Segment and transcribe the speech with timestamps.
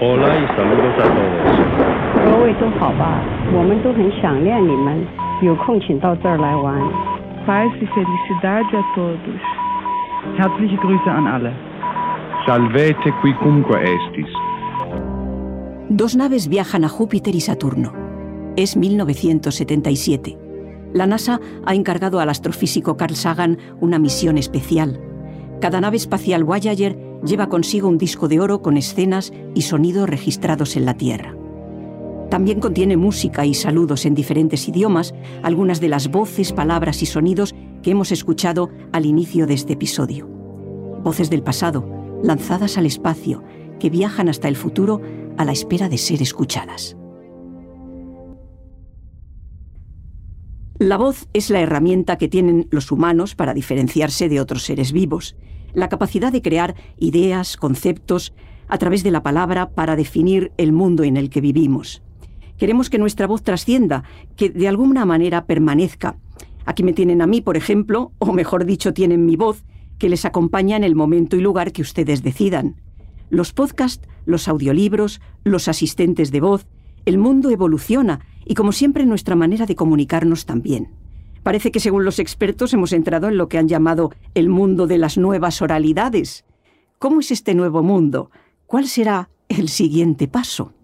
[0.00, 1.54] Hola y saludos a todos.
[2.24, 3.20] 各位都好吧？
[3.52, 5.06] 我们都很想念你们，
[5.42, 6.78] 有空请到这儿来玩。
[7.46, 9.40] Paz e felicidade a todos.
[10.38, 11.52] Herzliche Grüße an alle.
[12.46, 14.28] Salvete quicumque estis.
[15.90, 17.92] Dos naves viajan a Júpiter y Saturno.
[18.56, 20.38] Es 1977.
[20.94, 24.98] La NASA ha encargado al astrofísico Carl Sagan una misión especial.
[25.60, 30.75] Cada nave espacial Voyager lleva consigo un disco de oro con escenas y sonidos registrados
[30.75, 31.35] en la Tierra.
[32.29, 37.55] También contiene música y saludos en diferentes idiomas, algunas de las voces, palabras y sonidos
[37.81, 40.27] que hemos escuchado al inicio de este episodio.
[41.03, 41.87] Voces del pasado,
[42.23, 43.43] lanzadas al espacio,
[43.79, 45.01] que viajan hasta el futuro
[45.37, 46.97] a la espera de ser escuchadas.
[50.77, 55.35] La voz es la herramienta que tienen los humanos para diferenciarse de otros seres vivos,
[55.73, 58.33] la capacidad de crear ideas, conceptos,
[58.67, 62.03] a través de la palabra para definir el mundo en el que vivimos.
[62.57, 64.03] Queremos que nuestra voz trascienda,
[64.35, 66.17] que de alguna manera permanezca.
[66.65, 69.63] Aquí me tienen a mí, por ejemplo, o mejor dicho, tienen mi voz,
[69.97, 72.75] que les acompaña en el momento y lugar que ustedes decidan.
[73.29, 76.67] Los podcasts, los audiolibros, los asistentes de voz,
[77.05, 80.89] el mundo evoluciona y como siempre nuestra manera de comunicarnos también.
[81.49, 84.99] Parece que según los expertos hemos entrado en lo que han llamado el mundo de
[84.99, 86.45] las nuevas oralidades.
[86.99, 88.29] ¿Cómo es este nuevo mundo?
[88.67, 90.75] ¿Cuál será el siguiente paso?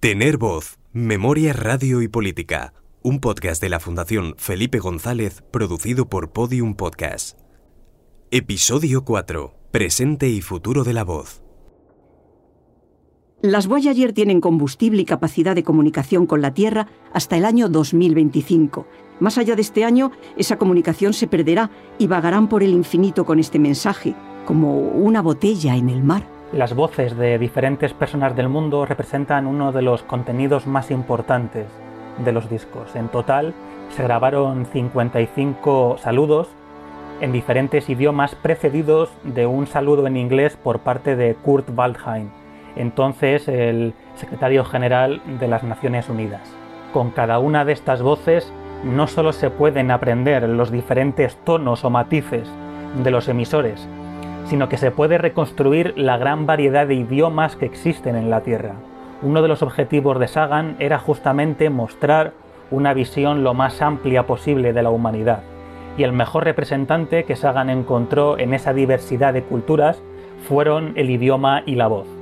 [0.00, 2.74] Tener voz, memoria, radio y política.
[3.00, 7.38] Un podcast de la Fundación Felipe González producido por Podium Podcast.
[8.32, 9.54] Episodio 4.
[9.70, 11.43] Presente y futuro de la voz.
[13.46, 18.86] Las Voyager tienen combustible y capacidad de comunicación con la Tierra hasta el año 2025.
[19.20, 21.68] Más allá de este año, esa comunicación se perderá
[21.98, 24.14] y vagarán por el infinito con este mensaje,
[24.46, 26.22] como una botella en el mar.
[26.54, 31.66] Las voces de diferentes personas del mundo representan uno de los contenidos más importantes
[32.24, 32.96] de los discos.
[32.96, 33.52] En total
[33.94, 36.48] se grabaron 55 saludos
[37.20, 42.30] en diferentes idiomas precedidos de un saludo en inglés por parte de Kurt Waldheim,
[42.76, 46.42] entonces el secretario general de las Naciones Unidas.
[46.92, 48.52] Con cada una de estas voces
[48.84, 52.48] no solo se pueden aprender los diferentes tonos o matices
[53.02, 53.88] de los emisores,
[54.46, 58.74] sino que se puede reconstruir la gran variedad de idiomas que existen en la Tierra.
[59.22, 62.32] Uno de los objetivos de Sagan era justamente mostrar
[62.70, 65.40] una visión lo más amplia posible de la humanidad,
[65.96, 70.02] y el mejor representante que Sagan encontró en esa diversidad de culturas
[70.46, 72.13] fueron el idioma y la voz.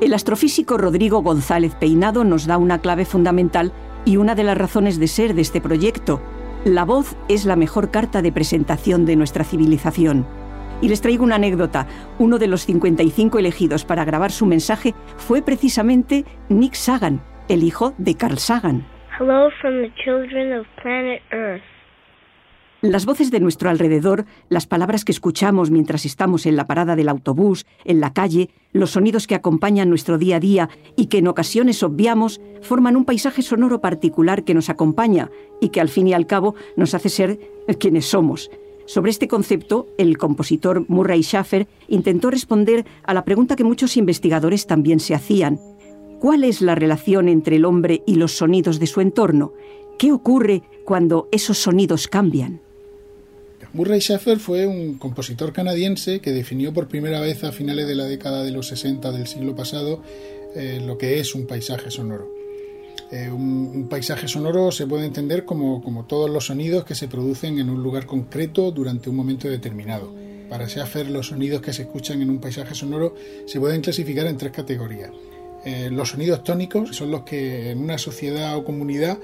[0.00, 3.70] El astrofísico Rodrigo González Peinado nos da una clave fundamental
[4.06, 6.22] y una de las razones de ser de este proyecto.
[6.64, 10.26] La voz es la mejor carta de presentación de nuestra civilización.
[10.80, 11.86] Y les traigo una anécdota.
[12.18, 17.92] Uno de los 55 elegidos para grabar su mensaje fue precisamente Nick Sagan, el hijo
[17.98, 18.86] de Carl Sagan.
[19.18, 21.79] Hello from the children of planet Earth.
[22.82, 27.10] Las voces de nuestro alrededor, las palabras que escuchamos mientras estamos en la parada del
[27.10, 31.28] autobús, en la calle, los sonidos que acompañan nuestro día a día y que en
[31.28, 35.30] ocasiones obviamos, forman un paisaje sonoro particular que nos acompaña
[35.60, 37.38] y que al fin y al cabo nos hace ser
[37.78, 38.50] quienes somos.
[38.86, 44.66] Sobre este concepto, el compositor Murray Schaffer intentó responder a la pregunta que muchos investigadores
[44.66, 45.60] también se hacían.
[46.18, 49.52] ¿Cuál es la relación entre el hombre y los sonidos de su entorno?
[49.98, 52.62] ¿Qué ocurre cuando esos sonidos cambian?
[53.72, 58.04] Murray Schafer fue un compositor canadiense que definió por primera vez a finales de la
[58.04, 60.02] década de los 60 del siglo pasado
[60.56, 62.28] eh, lo que es un paisaje sonoro.
[63.12, 67.60] Eh, un, paisaje sonoro se puede entender como, como, todos los sonidos que se producen
[67.60, 70.12] en un lugar concreto durante un momento determinado.
[70.48, 73.14] Para Schafer, los sonidos que se escuchan en un paisaje sonoro
[73.46, 75.12] se pueden clasificar en tres categorías.
[75.64, 79.18] Eh, los sonidos tónicos son los que en una sociedad o comunidad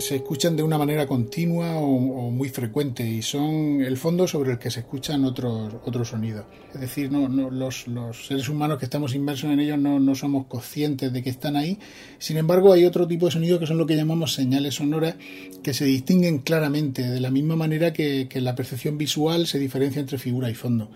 [0.00, 4.58] se escuchan de una manera continua o, muy frecuente y son el fondo sobre el
[4.58, 6.46] que se escuchan otros, otros sonidos.
[6.74, 10.46] Es decir, no, los, los, seres humanos que estamos inmersos en ellos no, no, somos
[10.46, 11.78] conscientes de que están ahí.
[12.18, 15.16] Sin embargo, hay otro tipo de sonidos que son lo que llamamos señales sonoras
[15.62, 20.00] que se distinguen claramente de la misma manera que, que la percepción visual se diferencia
[20.00, 20.90] entre figura y fondo.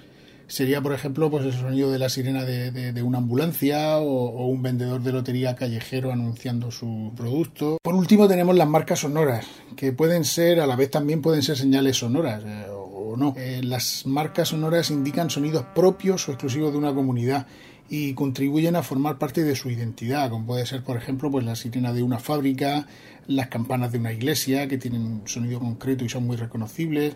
[0.46, 5.02] Sería, por ejemplo, pues el sonido de la sirena de, una ambulancia o, un vendedor
[5.02, 7.78] de lotería callejero anunciando su producto.
[7.82, 9.46] Por último, tenemos las marcas sonoras,
[9.76, 13.34] que pueden ser, a la vez también pueden ser señales sonoras eh, o no.
[13.36, 17.46] Eh, las marcas sonoras indican sonidos propios o exclusivos de una comunidad
[17.88, 21.54] y contribuyen a formar parte de su identidad, como puede ser, por ejemplo, pues la
[21.54, 22.86] sirena de una fábrica,
[23.26, 27.14] las campanas de una iglesia, que tienen un sonido concreto y son muy reconocibles.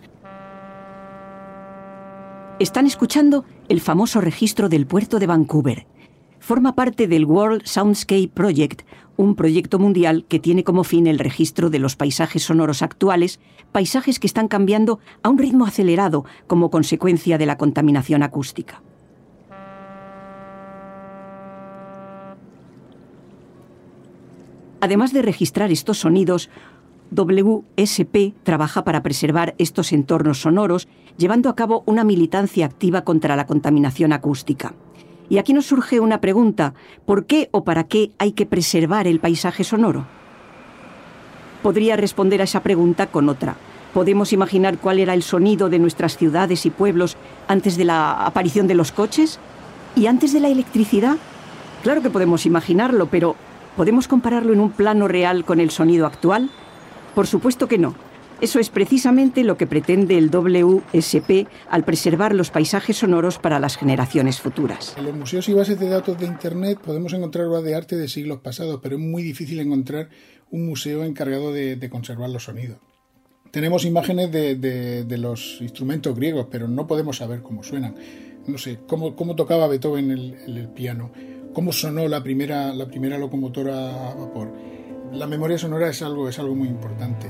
[2.59, 5.87] Están escuchando el famoso registro del puerto de Vancouver.
[6.41, 8.81] Forma parte del World Soundscape Project,
[9.15, 13.39] un proyecto mundial que tiene como fin el registro de los paisajes sonoros actuales,
[13.71, 18.81] paisajes que están cambiando a un ritmo acelerado como consecuencia de la contaminación acústica.
[24.81, 26.49] Además de registrar estos sonidos,
[27.11, 33.45] WSP trabaja para preservar estos entornos sonoros, llevando a cabo una militancia activa contra la
[33.45, 34.73] contaminación acústica.
[35.29, 36.73] Y aquí nos surge una pregunta,
[37.05, 40.07] ¿por qué o para qué hay que preservar el paisaje sonoro?
[41.61, 43.55] Podría responder a esa pregunta con otra.
[43.93, 47.17] ¿Podemos imaginar cuál era el sonido de nuestras ciudades y pueblos
[47.47, 49.39] antes de la aparición de los coches?
[49.95, 51.17] ¿Y antes de la electricidad?
[51.83, 53.35] Claro que podemos imaginarlo, pero
[53.75, 56.49] ¿podemos compararlo en un plano real con el sonido actual?
[57.15, 57.95] Por supuesto que no.
[58.41, 63.75] Eso es precisamente lo que pretende el WSP al preservar los paisajes sonoros para las
[63.75, 64.95] generaciones futuras.
[64.97, 68.07] En los museos y bases de datos de Internet podemos encontrar obras de arte de
[68.07, 70.09] siglos pasados, pero es muy difícil encontrar
[70.51, 72.77] un museo encargado de, conservar los sonidos.
[73.51, 77.95] Tenemos imágenes de, los instrumentos griegos, pero no podemos saber cómo suenan.
[78.47, 81.11] No sé, cómo, tocaba Beethoven el, piano,
[81.53, 84.78] cómo sonó la primera, la primera locomotora a vapor
[85.11, 87.27] la memoria sonora es algo, es algo muy importante.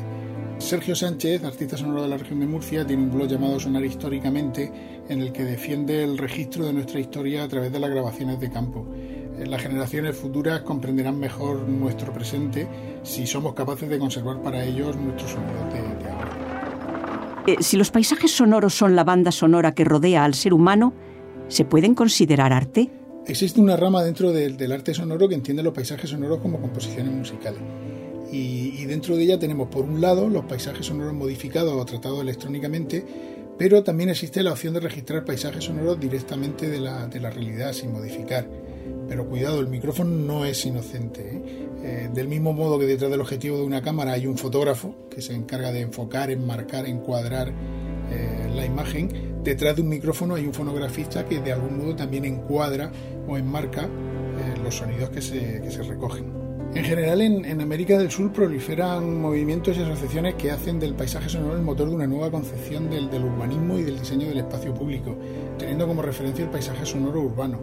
[0.60, 4.72] Sergio Sánchez, artista sonoro de la región de Murcia, tiene un blog llamado Sonar Históricamente,
[5.08, 8.52] en el que defiende el registro de nuestra historia a través de las grabaciones de
[8.52, 8.86] campo.
[9.38, 12.68] Eh, las generaciones futuras comprenderán mejor nuestro presente
[13.04, 17.44] si somos capaces de conservar para ellos nuestros sonidos de, ahora.
[17.48, 20.94] Eh, si los paisajes sonoros son la banda sonora que rodea al ser humano,
[21.48, 22.92] ¿se pueden considerar arte?
[23.28, 27.62] Existe una rama dentro del, arte sonoro que entiende los paisajes sonoros como composiciones musicales.
[28.32, 33.06] Y, dentro de ella tenemos, por un lado, los paisajes sonoros modificados o tratados electrónicamente,
[33.58, 38.48] pero también existe la opción de registrar paisajes sonoros directamente de la, realidad sin modificar.
[39.08, 41.22] Pero cuidado, el micrófono no es inocente.
[41.22, 41.68] ¿eh?
[41.84, 45.22] Eh, del mismo modo que detrás del objetivo de una cámara hay un fotógrafo que
[45.22, 47.54] se encarga de enfocar, enmarcar, encuadrar
[48.12, 52.24] eh, la imagen, detrás de un micrófono hay un fonografista que de algún modo también
[52.24, 52.92] encuadra
[53.28, 56.32] o enmarca eh, los sonidos que se, que se, recogen.
[56.76, 61.56] En general en, América del Sur proliferan movimientos y asociaciones que hacen del paisaje sonoro
[61.56, 65.18] el motor de una nueva concepción del, del urbanismo y del diseño del espacio público,
[65.58, 67.60] teniendo como referencia el paisaje sonoro urbano.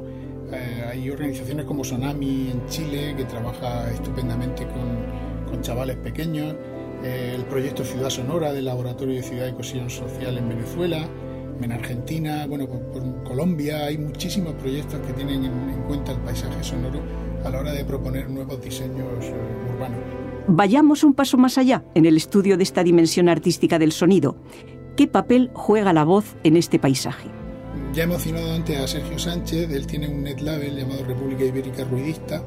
[0.53, 6.57] Eh, hay organizaciones como Sonami en Chile que trabaja estupendamente con, con chavales pequeños,
[7.05, 11.09] eh, el proyecto Ciudad Sonora del Laboratorio de Ciudad y Cohesión Social en Venezuela,
[11.63, 17.01] en Argentina, bueno, por, Colombia hay muchísimos proyectos que tienen en, cuenta el paisaje sonoro
[17.45, 19.35] a la hora de proponer nuevos diseños eh,
[19.75, 20.01] urbanos.
[20.49, 24.37] Vayamos un paso más allá en el estudio de esta dimensión artística del sonido.
[24.97, 27.29] ¿Qué papel juega la voz en este paisaje?
[27.93, 31.85] Ya he mencionado antes a Sergio Sánchez, él tiene un net label llamado República Ibérica
[31.85, 32.43] Ruidista,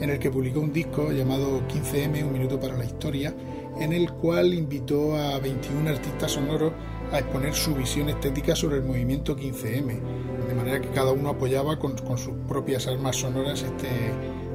[0.00, 3.34] en el que publicó un disco llamado 15M, Un Minuto para la Historia,
[3.78, 6.72] en el cual invitó a 21 artistas sonoros
[7.12, 10.00] a exponer su visión estética sobre el movimiento 15M,
[10.48, 13.88] de manera que cada uno apoyaba con, sus propias armas sonoras este,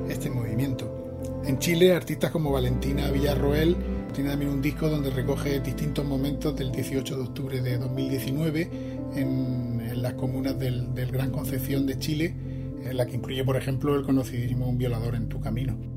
[0.09, 1.21] este movimiento.
[1.45, 3.75] En Chile, artistas como Valentina Villarroel
[4.13, 8.69] tiene también un disco donde recoge distintos momentos del 18 de octubre de 2019
[9.15, 12.35] en, las comunas del, del Gran Concepción de Chile,
[12.83, 15.94] en la que incluye, por ejemplo, el conocidísimo Un violador en tu camino.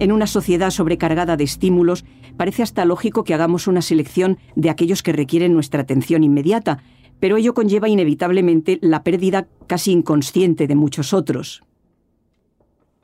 [0.00, 2.04] En una sociedad sobrecargada de estímulos,
[2.36, 6.82] parece hasta lógico que hagamos una selección de aquellos que requieren nuestra atención inmediata,
[7.20, 11.62] pero ello conlleva inevitablemente la pérdida casi inconsciente de muchos otros.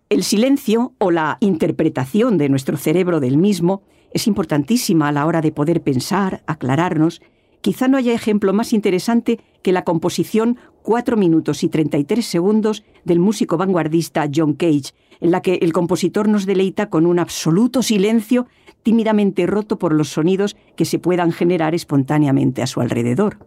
[0.08, 3.82] El silencio o la interpretación de nuestro cerebro del mismo
[4.12, 7.22] es importantísima a la hora de poder pensar, aclararnos.
[7.60, 13.20] Quizá no haya ejemplo más interesante que la composición 4 minutos y 33 segundos del
[13.20, 18.46] músico vanguardista John Cage, en la que el compositor nos deleita con un absoluto silencio
[18.82, 23.38] tímidamente roto por los sonidos que se puedan generar espontáneamente a su alrededor.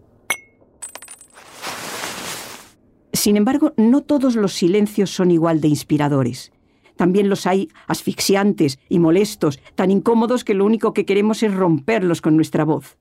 [3.12, 6.52] Sin embargo, no todos los silencios son igual de inspiradores.
[6.96, 12.22] También los hay asfixiantes y molestos, tan incómodos que lo único que queremos es romperlos
[12.22, 12.98] con nuestra voz.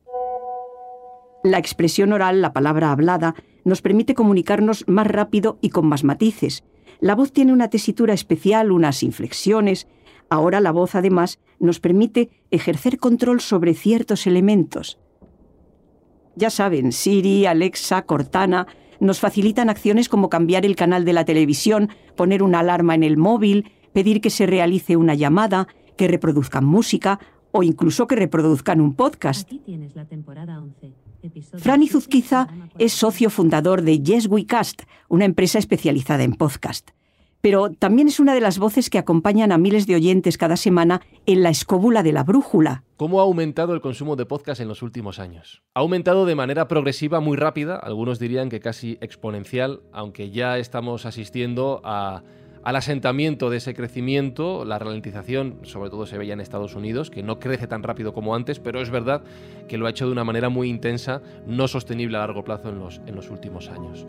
[1.44, 6.62] La expresión oral, la palabra hablada, nos permite comunicarnos más rápido y con más matices.
[7.00, 9.88] La voz tiene una tesitura especial, unas inflexiones.
[10.28, 14.98] Ahora la voz, además, nos permite ejercer control sobre ciertos elementos.
[16.34, 18.66] Ya saben, Siri, Alexa, Cortana
[19.00, 23.16] nos facilitan acciones como cambiar el canal de la televisión, poner una alarma en el
[23.16, 27.18] móvil, pedir que se realice una llamada, que reproduzcan música
[27.50, 29.50] o incluso que reproduzcan un podcast.
[31.58, 32.48] Franny Zuzquiza
[32.78, 36.90] es socio fundador de Yes We Cast, una empresa especializada en podcast.
[37.40, 41.02] Pero también es una de las voces que acompañan a miles de oyentes cada semana
[41.26, 42.84] en la escóbula de la brújula.
[42.96, 45.60] ¿Cómo ha aumentado el consumo de podcast en los últimos años?
[45.74, 51.04] Ha aumentado de manera progresiva, muy rápida, algunos dirían que casi exponencial, aunque ya estamos
[51.04, 52.22] asistiendo a
[52.64, 57.22] al asentamiento de ese crecimiento, la ralentización sobre todo se veía en Estados Unidos, que
[57.22, 59.22] no crece tan rápido como antes, pero es verdad
[59.68, 62.78] que lo ha hecho de una manera muy intensa, no sostenible a largo plazo en
[62.78, 64.06] los, últimos años.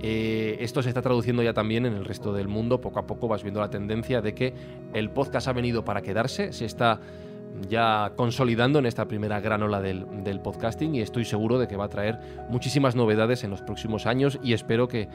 [0.00, 3.26] Eh, esto se está traduciendo ya también en el resto del mundo, poco a poco
[3.26, 4.54] vas viendo la tendencia de que
[4.94, 7.00] el podcast ha venido para quedarse, se está
[7.68, 10.06] ya consolidando en esta primera gran ola del,
[10.42, 14.38] podcasting y estoy seguro de que va a traer muchísimas novedades en los próximos años
[14.42, 15.08] y espero que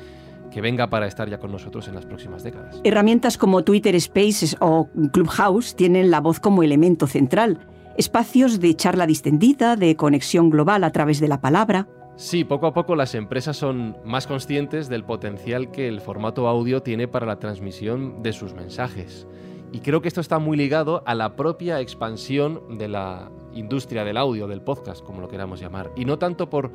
[0.53, 2.79] que venga para estar ya con nosotros en las próximas décadas.
[2.83, 7.67] Herramientas como Twitter Spaces o Clubhouse tienen la voz como elemento central.
[7.97, 11.87] Espacios de charla distendida, de conexión global a través de la palabra.
[12.15, 16.83] Sí, poco a poco las empresas son más conscientes del potencial que el formato audio
[16.83, 19.27] tiene para la transmisión de sus mensajes.
[19.71, 24.17] Y creo que esto está muy ligado a la propia expansión de la industria del
[24.17, 25.91] audio, del podcast, como lo queramos llamar.
[25.95, 26.71] Y no tanto por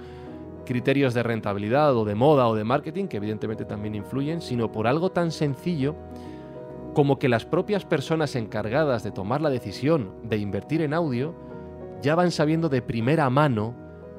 [0.69, 4.87] criterios de rentabilidad o de moda o de marketing, que evidentemente también influyen, sino por
[4.87, 5.97] algo tan sencillo
[6.93, 11.35] como que las propias personas encargadas de tomar la decisión de invertir en audio
[12.03, 13.75] ya van sabiendo de primera mano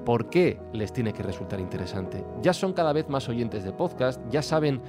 [0.06, 2.26] por qué les tiene que resultar interesante.
[2.42, 4.82] Ya son cada vez más oyentes de podcast, ya saben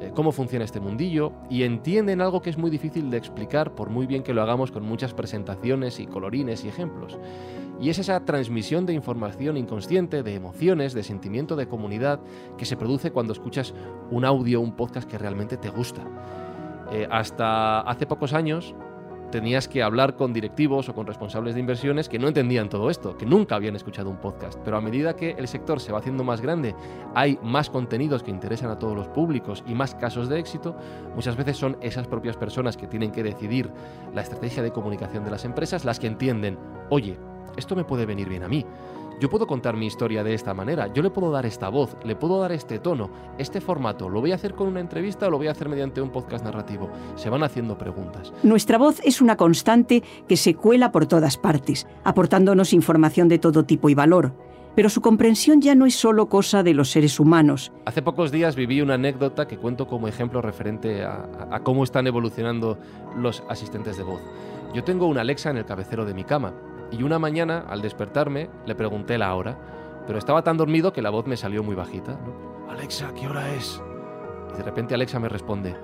[0.00, 3.90] eh, cómo funciona este mundillo y entienden algo que es muy difícil de explicar por
[3.90, 7.18] muy bien que lo hagamos con muchas presentaciones y colorines y ejemplos.
[7.80, 12.20] Y es esa transmisión de información inconsciente, de emociones, de sentimiento de comunidad
[12.56, 13.74] que se produce cuando escuchas
[14.10, 16.02] un audio, un podcast que realmente te gusta.
[16.92, 18.74] Eh, hasta hace pocos años
[19.30, 23.16] tenías que hablar con directivos o con responsables de inversiones que no entendían todo esto,
[23.16, 24.58] que nunca habían escuchado un podcast.
[24.64, 26.74] Pero a medida que el sector se va haciendo más grande,
[27.14, 30.76] hay más contenidos que interesan a todos los públicos y más casos de éxito,
[31.14, 33.70] muchas veces son esas propias personas que tienen que decidir
[34.14, 36.58] la estrategia de comunicación de las empresas las que entienden,
[36.90, 37.18] oye,
[37.56, 38.64] esto me puede venir bien a mí.
[39.20, 42.16] Yo puedo contar mi historia de esta manera, yo le puedo dar esta voz, le
[42.16, 44.08] puedo dar este tono, este formato.
[44.08, 46.42] ¿Lo voy a hacer con una entrevista o lo voy a hacer mediante un podcast
[46.42, 46.88] narrativo?
[47.16, 48.32] Se van haciendo preguntas.
[48.42, 53.64] Nuestra voz es una constante que se cuela por todas partes, aportándonos información de todo
[53.64, 54.32] tipo y valor.
[54.74, 57.72] Pero su comprensión ya no es solo cosa de los seres humanos.
[57.84, 62.06] Hace pocos días viví una anécdota que cuento como ejemplo referente a, a cómo están
[62.06, 62.78] evolucionando
[63.18, 64.22] los asistentes de voz.
[64.72, 66.54] Yo tengo una Alexa en el cabecero de mi cama
[66.90, 69.58] y una mañana, al despertarme, le pregunté la hora,
[70.06, 72.18] pero estaba tan dormido que la voz me salió muy bajita.
[72.68, 73.80] Alexa, ¿qué hora es?
[74.54, 75.76] Y de repente Alexa me responde,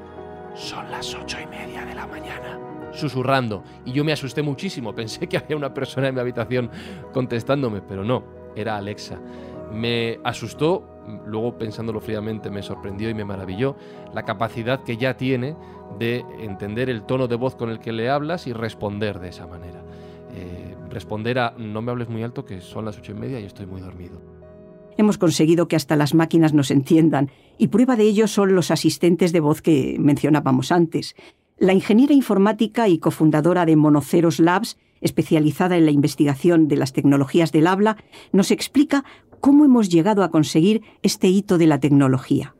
[0.54, 2.58] son las ocho y media de la mañana.
[2.92, 3.62] Susurrando.
[3.84, 4.94] Y yo me asusté muchísimo.
[4.94, 6.70] Pensé que había una persona en mi habitación
[7.12, 8.24] contestándome, pero no,
[8.56, 9.20] era Alexa.
[9.70, 13.76] Me asustó, luego pensándolo fríamente me sorprendió y me maravilló
[14.14, 15.56] la capacidad que ya tiene
[15.98, 19.46] de entender el tono de voz con el que le hablas y responder de esa
[19.46, 19.82] manera.
[20.96, 23.66] Responder a no me hables muy alto que son las ocho y media y estoy
[23.66, 24.18] muy dormido.
[24.96, 29.30] Hemos conseguido que hasta las máquinas nos entiendan y prueba de ello son los asistentes
[29.30, 31.14] de voz que mencionábamos antes.
[31.58, 37.52] La ingeniera informática y cofundadora de Monoceros Labs, especializada en la investigación de las tecnologías
[37.52, 37.98] del habla,
[38.32, 39.04] nos explica
[39.40, 42.55] cómo hemos llegado a conseguir este hito de la tecnología.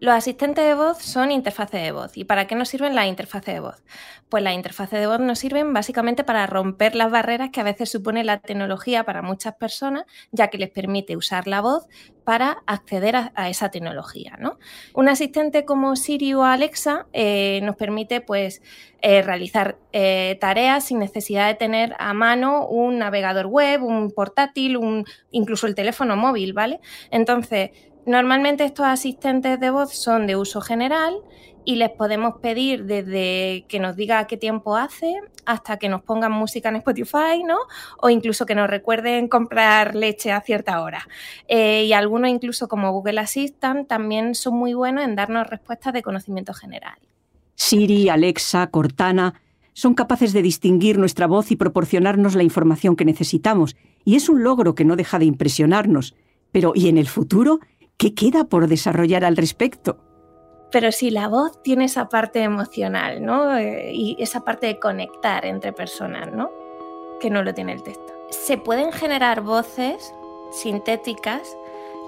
[0.00, 2.16] Los asistentes de voz son interfaces de voz.
[2.16, 3.82] ¿Y para qué nos sirven las interfaces de voz?
[4.28, 7.90] Pues las interfaces de voz nos sirven básicamente para romper las barreras que a veces
[7.90, 11.88] supone la tecnología para muchas personas, ya que les permite usar la voz
[12.22, 14.36] para acceder a, esa tecnología.
[14.38, 14.58] ¿no?
[14.94, 18.62] Un asistente como Siri o Alexa eh, nos permite pues,
[19.00, 24.76] eh, realizar eh, tareas sin necesidad de tener a mano un navegador web, un portátil,
[24.76, 26.80] un, incluso el teléfono móvil, ¿vale?
[27.10, 27.70] Entonces,
[28.08, 31.14] Normalmente estos asistentes de voz son de uso general
[31.66, 36.32] y les podemos pedir desde que nos diga qué tiempo hace hasta que nos pongan
[36.32, 37.58] música en Spotify, ¿no?
[38.00, 41.06] O incluso que nos recuerden comprar leche a cierta hora.
[41.48, 46.02] Eh, y algunos incluso como Google Assistant también son muy buenos en darnos respuestas de
[46.02, 46.96] conocimiento general.
[47.56, 49.34] Siri, Alexa, Cortana
[49.74, 54.42] son capaces de distinguir nuestra voz y proporcionarnos la información que necesitamos, y es un
[54.42, 56.14] logro que no deja de impresionarnos
[56.50, 57.60] Pero ¿y en el futuro?
[57.98, 59.98] ¿Qué queda por desarrollar al respecto?
[60.70, 63.56] Pero si la voz tiene esa parte emocional, ¿no?
[63.56, 66.48] Eh, y esa parte de conectar entre personas, ¿no?
[67.20, 68.12] Que no lo tiene el texto.
[68.30, 70.14] Se pueden generar voces
[70.52, 71.56] sintéticas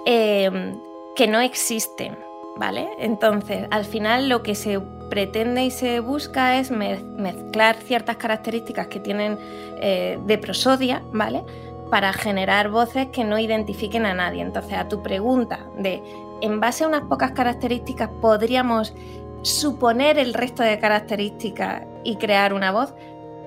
[0.07, 0.79] em,
[1.17, 2.17] que no existen,
[2.57, 2.89] ¿vale?
[3.01, 9.01] Entonces, al final lo que se pretende y se busca es mezclar ciertas características que
[9.01, 9.39] tienen
[9.81, 11.43] eh, de prosodia, ¿vale?
[11.91, 14.43] Para generar voces que no identifiquen a nadie.
[14.43, 16.03] Entonces, a tu pregunta de
[16.41, 18.95] en base a unas pocas características podríamos
[19.43, 22.95] suponer el resto de características y crear una voz,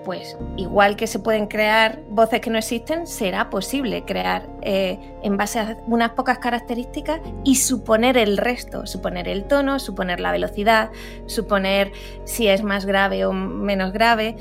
[0.06, 5.38] pues igual que se pueden crear voces que no existen, será posible crear eh, en
[5.38, 10.92] base a unas pocas características y suponer el resto, suponer el tono, suponer la velocidad,
[11.26, 11.92] suponer
[12.26, 14.36] si es más grave o menos grave.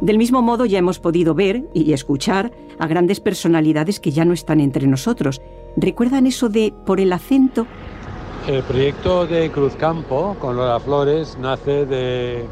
[0.00, 4.34] Del mismo modo ya hemos podido ver y escuchar a grandes personalidades que ya no
[4.34, 5.40] están entre nosotros.
[5.76, 7.66] ¿Recuerdan eso de por el acento?
[8.46, 12.44] El proyecto de Cruzcampo con Lola Flores nace de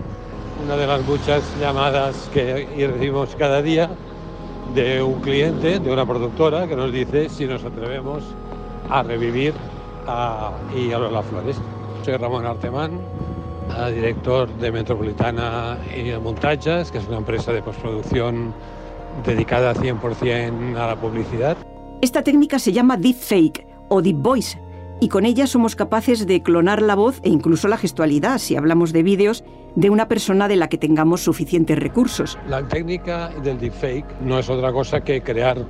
[0.64, 3.90] una de las muchas llamadas que recibimos cada día
[4.74, 8.22] de un cliente, de una productora, que nos dice si nos atrevemos
[8.88, 9.52] a revivir
[10.06, 11.56] a, y a Lola Flores.
[12.04, 12.98] Soy Ramón Artemán,
[13.90, 18.54] director de Metropolitana y Montajes, que es una empresa de postproducción
[19.24, 21.56] dedicada 100% a la publicidad.
[22.00, 24.58] Esta técnica se llama deepfake o deep voice
[25.00, 28.92] y con ella somos capaces de clonar la voz e incluso la gestualidad, si hablamos
[28.92, 32.38] de vídeos, de una persona de la que tengamos suficientes recursos.
[32.48, 35.64] La técnica del deepfake no es otra cosa que crear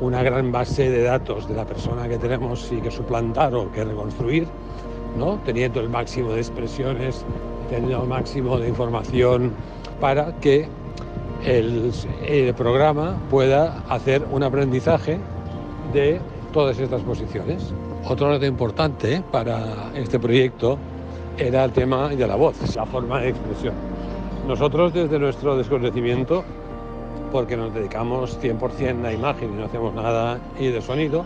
[0.00, 3.84] una gran base de datos de la persona que tenemos y que suplantar o que
[3.84, 4.46] reconstruir,
[5.16, 5.38] ¿no?
[5.44, 7.24] teniendo el máximo de expresiones,
[7.70, 9.52] teniendo el máximo de información
[10.00, 10.68] para que
[11.44, 11.92] el,
[12.56, 15.18] programa pueda hacer un aprendizaje
[15.92, 16.20] de
[16.52, 17.72] todas estas posiciones.
[18.08, 20.78] Otro dato importante para este proyecto
[21.38, 23.74] era el tema de la voz, la forma de expresión.
[24.46, 26.44] Nosotros desde nuestro desconocimiento,
[27.32, 31.24] porque nos dedicamos 100% a imagen y no hacemos nada y de sonido,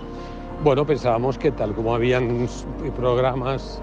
[0.62, 2.48] bueno, pensábamos que tal como habían
[2.96, 3.80] programas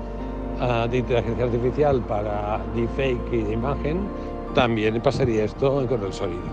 [0.59, 4.09] uh, de inteligencia artificial para deepfake y de imagen,
[4.53, 6.43] también pasaría esto con el sonido.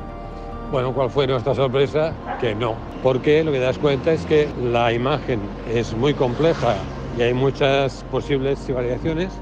[0.70, 2.14] Bueno, ¿cuál fue nuestra sorpresa?
[2.40, 6.76] Que no, porque lo que das cuenta es que la imagen es muy compleja
[7.18, 9.32] y hay muchas posibles variaciones,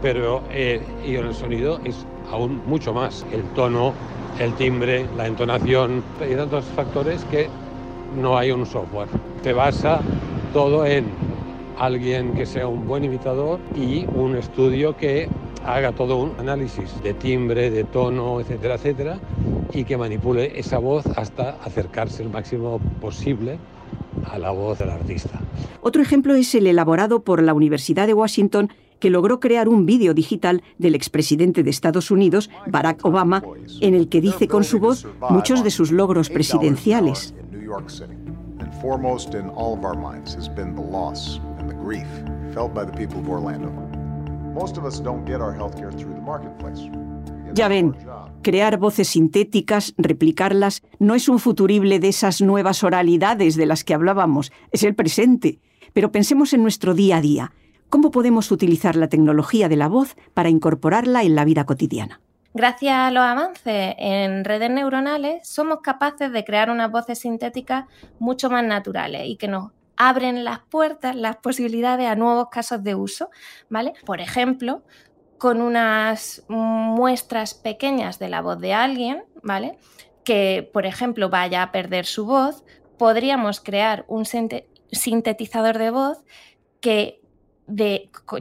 [0.00, 3.26] pero eh, y el sonido es aún mucho más.
[3.32, 3.94] El tono,
[4.38, 7.50] el timbre, la entonación, hay tantos factores que
[8.16, 9.08] no hay un software.
[9.42, 10.00] Se basa
[10.52, 11.06] todo en
[11.78, 15.28] alguien que sea un buen imitador y un estudio que
[15.64, 19.18] haga todo un análisis de timbre, de tono, etcétera, etcétera,
[19.72, 23.58] y que manipule esa voz hasta acercarse el máximo posible
[24.30, 25.40] a la voz del artista.
[25.80, 30.12] Otro ejemplo es el elaborado por la Universidad de Washington que logró crear un vídeo
[30.12, 33.42] digital del expresidente de Estados Unidos, Barack Obama,
[33.80, 37.34] en el que dice con su voz muchos de sus logros presidenciales.
[47.54, 47.96] Ya ven,
[48.42, 53.94] crear voces sintéticas, replicarlas, no es un futurible de esas nuevas oralidades de las que
[53.94, 55.58] hablábamos, es el presente.
[55.92, 57.52] Pero pensemos en nuestro día a día.
[57.88, 62.20] ¿Cómo podemos utilizar la tecnología de la voz para incorporarla en la vida cotidiana?
[62.52, 67.84] Gracias a los avances en redes neuronales, somos capaces de crear unas voces sintéticas
[68.18, 72.96] mucho más naturales y que nos abren las puertas, las posibilidades a nuevos casos de
[72.96, 73.30] uso,
[73.68, 73.92] ¿vale?
[74.04, 74.82] Por ejemplo,
[75.38, 79.78] con unas muestras pequeñas de la voz de alguien, ¿vale?
[80.24, 82.64] Que, por ejemplo, vaya a perder su voz,
[82.98, 84.24] podríamos crear un
[84.90, 86.24] sintetizador de voz
[86.80, 87.20] que,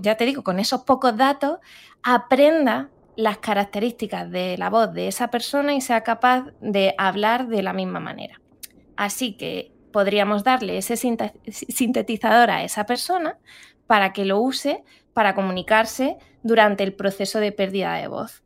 [0.02, 1.60] ya te digo, con esos pocos datos,
[2.02, 2.90] aprenda
[3.20, 7.74] las características de la voz de esa persona y sea capaz de hablar de la
[7.74, 8.40] misma manera.
[8.96, 13.38] Así que podríamos darle ese sintetizador a esa persona
[13.88, 18.42] para que lo use para comunicarse durante el proceso de pérdida de voz.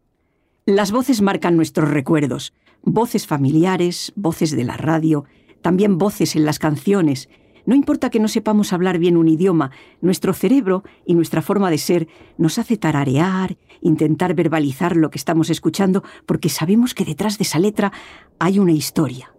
[0.65, 5.25] Las voces marcan nuestros recuerdos, voces familiares, voces de la radio,
[5.61, 7.29] también voces en las canciones.
[7.65, 9.71] No importa que no sepamos hablar bien un idioma,
[10.01, 15.49] nuestro cerebro y nuestra forma de ser nos hace tararear, intentar verbalizar lo que estamos
[15.49, 17.93] escuchando, porque sabemos que detrás de esa letra
[18.39, 19.33] hay una historia.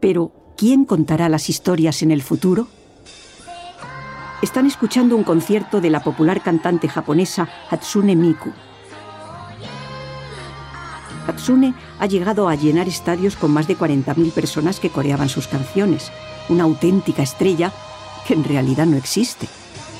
[0.00, 2.68] Pero, ¿Quién contará las historias en el futuro?
[4.42, 8.52] Están escuchando un concierto de la popular cantante japonesa Hatsune Miku.
[11.26, 16.12] Hatsune ha llegado a llenar estadios con más de 40.000 personas que coreaban sus canciones,
[16.48, 17.72] una auténtica estrella
[18.26, 19.46] que en realidad no existe.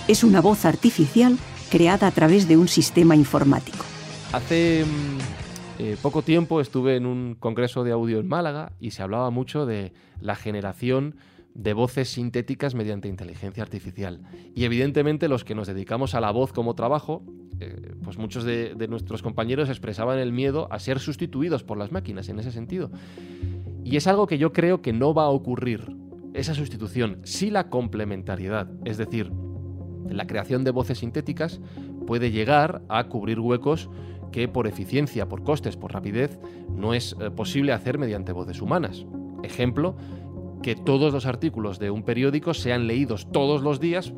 [0.09, 1.39] Es una voz artificial
[1.71, 3.85] creada a través de un sistema informático.
[4.33, 5.19] Hace mm,
[5.79, 9.67] eh, poco tiempo estuve en un congreso de audio en Málaga y se hablaba mucho
[9.67, 11.17] de la generación
[11.55, 14.21] de voces sintéticas mediante inteligencia artificial.
[14.55, 17.23] Y evidentemente los que nos dedicamos a la voz como trabajo,
[17.61, 21.93] eh, pues muchos de, de, nuestros compañeros expresaban el miedo a ser sustituidos por las
[21.93, 22.91] máquinas en ese sentido.
[23.85, 26.02] Y es algo que yo creo que no va a ocurrir,
[26.35, 29.33] esa sustitución, sí la complementariedad, es decir,
[30.09, 31.61] la creación de voces sintéticas
[32.07, 33.89] puede llegar a cubrir huecos
[34.33, 36.39] que por eficiencia, por costes, por rapidez,
[36.75, 39.07] no es eh, posible hacer mediante voces humanas.
[39.43, 39.97] Ejemplo,
[40.63, 44.13] que todos los artículos de un periódico sean leídos todos los días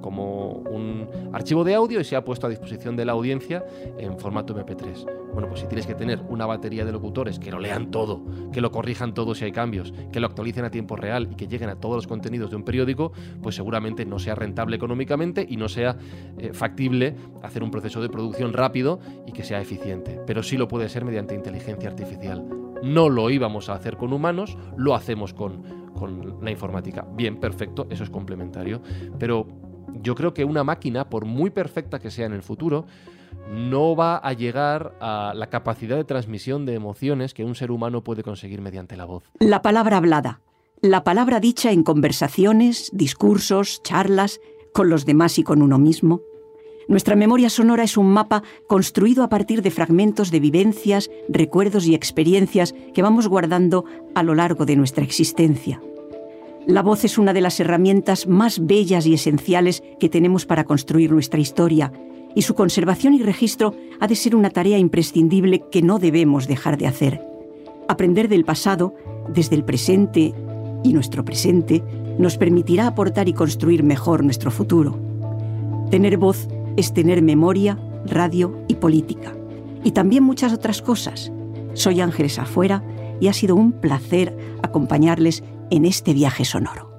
[0.00, 3.64] como un archivo de audio y se ha puesto a disposición de la audiencia
[3.98, 5.06] en formato MP3.
[5.32, 8.60] Bueno, pues si tienes que tener una batería de locutores que lo lean todo, que
[8.60, 11.70] lo corrijan todo si hay cambios, que lo actualicen a tiempo real y que lleguen
[11.70, 15.68] a todos los contenidos de un periódico, pues seguramente no sea rentable económicamente y no
[15.68, 15.96] sea
[16.38, 20.20] eh, factible hacer un proceso de producción rápido y que sea eficiente.
[20.26, 22.44] Pero sí lo puede ser mediante inteligencia artificial.
[22.82, 27.06] No lo íbamos a hacer con humanos, lo hacemos con con la informática.
[27.14, 28.80] Bien, perfecto, eso es complementario.
[29.18, 29.46] Pero
[30.02, 32.86] yo creo que una máquina, por muy perfecta que sea en el futuro,
[33.50, 38.02] no va a llegar a la capacidad de transmisión de emociones que un ser humano
[38.02, 39.24] puede conseguir mediante la voz.
[39.38, 40.40] La palabra hablada,
[40.82, 44.40] la palabra dicha en conversaciones, discursos, charlas,
[44.72, 46.20] con los demás y con uno mismo.
[46.88, 51.94] Nuestra memoria sonora es un mapa construido a partir de fragmentos de vivencias, recuerdos y
[51.94, 53.84] experiencias que vamos guardando
[54.14, 55.80] a lo largo de nuestra existencia.
[56.70, 61.10] La voz es una de las herramientas más bellas y esenciales que tenemos para construir
[61.10, 61.92] nuestra historia,
[62.36, 66.78] y su conservación y registro ha de ser una tarea imprescindible que no debemos dejar
[66.78, 67.26] de hacer.
[67.88, 68.94] Aprender del pasado,
[69.34, 70.32] desde el presente
[70.84, 71.82] y nuestro presente,
[72.18, 74.96] nos permitirá aportar y construir mejor nuestro futuro.
[75.90, 79.34] Tener voz es tener memoria, radio y política.
[79.82, 81.32] Y también muchas otras cosas.
[81.74, 82.84] Soy Ángeles Afuera
[83.18, 86.89] y ha sido un placer acompañarles en este viaje sonoro.